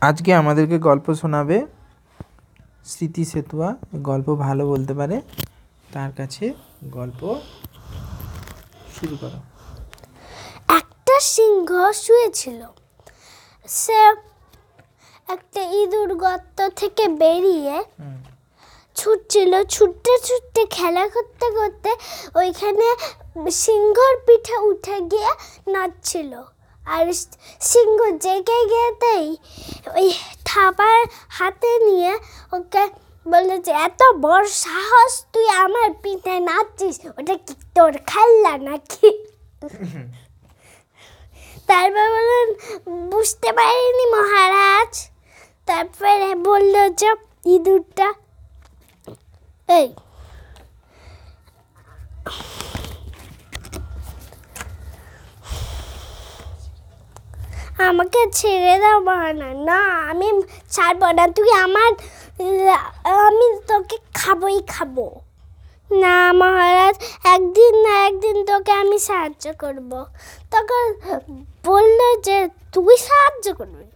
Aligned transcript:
আজকে 0.00 0.34
আমাদেরকে 0.34 0.78
গল্প 0.78 1.14
শোনাবে 1.14 1.66
স্মৃতি 2.84 3.24
সেতুয়া 3.24 3.76
গল্প 3.96 4.34
ভালো 4.34 4.68
বলতে 4.68 4.94
পারে। 4.94 5.20
তার 5.92 6.12
কাছে 6.12 6.54
গল্প 6.84 7.40
শুরু 9.00 9.16
করো। 9.16 9.38
একটা 10.68 11.20
সিংহ 11.20 11.92
শুয়েছিল। 11.92 12.62
সে 13.68 13.92
একটা 15.28 15.60
ইঁদুর 15.60 16.14
গর্ত 16.14 16.68
থেকে 16.68 17.08
বেরিয়ে। 17.08 17.84
ছুটছিল 18.94 19.64
ছুটতে 19.64 20.18
ছুটতে 20.24 20.66
খেলা 20.66 21.08
করতে 21.08 21.50
করতে 21.50 21.90
ওইখানে 22.38 22.96
সিংহর 23.50 24.16
পিঠে 24.26 24.58
উঠে 24.58 25.00
গিয়ে 25.00 25.30
নাচছিল। 25.72 26.36
আর 26.94 27.04
সিংহ 27.70 27.98
জেগে 28.24 28.60
গিয়েতেই 28.70 29.26
ওই 29.96 30.06
থাবার 30.48 31.00
হাতে 31.38 31.72
নিয়ে 31.86 32.12
ওকে 32.56 32.84
বলল 33.32 33.50
যে, 33.66 33.72
এত 33.86 34.00
বড় 34.24 34.46
সাহস 34.64 35.12
তুই 35.32 35.46
আমার 35.64 35.88
পিঠে 36.02 36.34
নাচছিস 36.48 36.96
ওটা 37.18 37.34
কি 37.46 37.54
তোর 37.76 37.92
খেললা 38.10 38.54
নাকি? 38.68 39.08
তারপর 41.68 42.06
বললেন 42.14 42.48
বুঝতে 43.12 43.48
পারিনি 43.58 44.06
মহারাজ। 44.14 44.92
তারপরে 45.68 46.30
বলল 46.48 46.74
যে 47.00 47.10
ইঁদুরটা, 47.54 48.08
এই 49.78 49.88
আমাকে 57.86 58.20
ছেড়ে 58.32 58.74
দাও 58.78 58.98
মহারাজ 59.00 59.56
না, 59.68 59.78
আমি 60.10 60.28
ছাড়বো 60.70 61.08
না। 61.18 61.24
তুই 61.36 61.50
আমার, 61.64 61.90
আমি 63.26 63.46
তোকে 63.68 63.96
খাবোই 64.14 64.58
খাব। 64.68 64.96
না 66.02 66.16
মহারাজ, 66.40 66.96
একদিন 67.34 67.72
না 67.84 67.92
একদিন 68.06 68.36
তোকে 68.44 68.72
আমি 68.82 68.98
সাহায্য 68.98 69.44
করব। 69.58 69.90
তখন 70.52 70.84
বলল 71.64 72.00
যে 72.26 72.48
তুই 72.72 72.96
সাহায্য 73.08 73.46
করবি। 73.58 73.86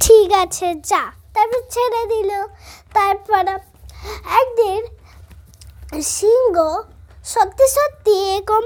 ঠিক 0.00 0.28
আছে, 0.42 0.74
যা। 0.90 1.02
তারপর 1.34 1.62
ছেড়ে 1.70 2.02
দিল। 2.12 2.30
তারপর 2.94 3.44
একদিন 4.40 4.82
সিংহ 6.02 6.56
সত্যি 7.24 7.66
সত্যি 7.76 8.14
এরকম 8.34 8.62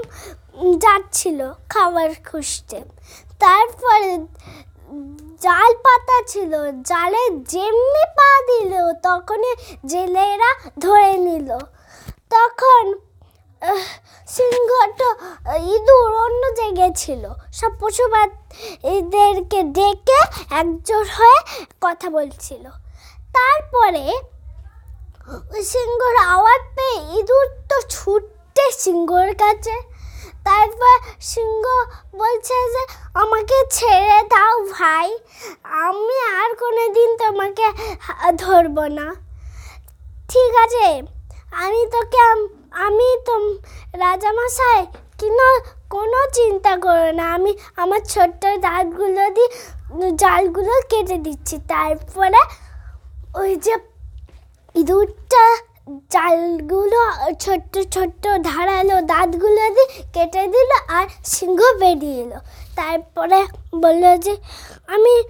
যাচ্ছিল 0.83 1.39
খাবার 1.69 2.09
খুঁজতে। 2.27 2.77
তারপরে 3.39 4.11
জাল 5.45 5.71
পাতা 5.85 6.17
ছিল, 6.27 6.51
জালে 6.89 7.23
যেমনি 7.53 8.03
পা 8.17 8.29
দিল 8.49 8.73
তখনই 9.03 9.53
জেলেরা 9.91 10.51
ধরে 10.79 11.13
নিল। 11.27 11.49
তখন 12.33 12.83
সিংহটা 14.27 15.09
ইঁদুর 15.73 16.11
অন্য 16.25 16.43
জায়গায় 16.59 16.93
ছিল। 17.01 17.23
সব 17.59 17.71
পশু 17.79 18.03
এদেরকে 18.95 19.59
ডেকে 19.77 20.19
একজোট 20.61 21.07
হয়ে 21.17 21.39
কথা 21.81 22.07
বলছিল। 22.09 22.63
তারপরে 23.35 24.05
সিংহর 25.71 26.15
আওয়াজ 26.33 26.61
পেয়ে 26.75 26.97
ইঁদুর 27.17 27.45
তো 27.69 27.77
ছুটতে 28.55 28.65
সিংহর 28.83 29.29
কাছে। 29.43 29.75
তারপর 30.47 30.95
সিংহ 31.31 31.65
বলছে 32.21 32.57
যে, 32.73 32.83
আমাকে 33.21 33.57
ছেড়ে 33.77 34.19
দাও 34.33 34.55
ভাই। 34.77 35.07
আমি 35.85 36.15
আর 36.39 36.49
কোনো 36.61 36.83
দিন 36.95 37.09
তোমাকে 37.23 37.67
ধরবো 38.43 38.83
না। 38.97 39.07
ঠিক 40.31 40.51
আছে, 40.63 40.87
আমি 41.63 41.81
তোকে, 41.93 42.19
আমি 42.85 43.07
তো 43.27 43.35
রাজামশাই 44.03 44.81
কিন্তু 45.19 45.47
কোনো 45.95 46.19
চিন্তা 46.37 46.73
করো 46.85 47.09
না। 47.19 47.25
আমি 47.35 47.51
আমার 47.81 48.01
ছোট্ট 48.13 48.41
দাঁতগুলো 48.65 49.23
দিয়ে, 49.35 49.49
জালগুলো 50.21 50.73
কেটে 50.91 51.17
দিচ্ছি। 51.25 51.55
তারপরে 51.71 52.41
ওই 53.41 53.51
যে 53.65 53.75
ইঁদুরটা 54.75 55.43
জালগুলো 55.89 57.33
ছোট্ট 57.39 57.79
ছোট্ট 57.91 58.27
ধারালো 58.41 59.01
দাঁতগুলো 59.01 59.73
দিয়ে 59.73 60.03
কেটে 60.13 60.47
দিল 60.47 60.71
আর 60.87 61.07
সিংহ 61.25 61.61
বেরিয়ে 61.79 62.21
এলো। 62.21 62.39
তারপরে 62.75 63.45
বলল 63.75 64.17
যে, 64.17 64.37
আমি 64.87 65.23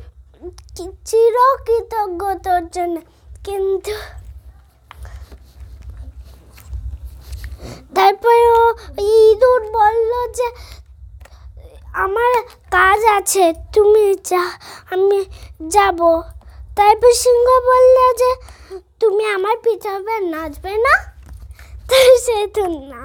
কি- 0.76 0.92
চিরকৃতজ্ঞ 1.06 2.34
তোর 2.34 2.70
জন্য, 2.70 3.02
কিন্তু 3.44 3.92
তারপরে 7.96 8.52
ও 8.52 8.70
ইঁদুর 9.00 9.62
বলল 9.62 10.34
যে, 10.34 10.50
আমার 11.94 12.44
কাজ 12.72 13.04
আছে, 13.18 13.54
তুমি 13.74 14.16
যা, 14.24 14.52
আমি 14.92 15.26
যাব। 15.68 16.22
তারপর 16.78 17.12
সিংহ 17.16 17.48
বলল 17.66 17.98
যে 18.18 18.30
তুমি 19.00 19.24
আমার 19.28 19.56
পিছাবে 19.64 20.16
নাচবে 20.32 20.74
না? 20.78 20.96
তাই 21.90 22.12
সে 22.18 22.40
তো 22.48 22.64
না 22.92 23.04